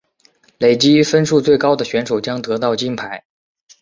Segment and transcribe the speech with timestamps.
[0.57, 3.23] 累积分数最高的选手将得到金牌。